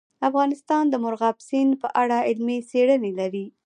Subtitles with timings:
[0.29, 3.45] افغانستان د مورغاب سیند په اړه علمي څېړنې لري.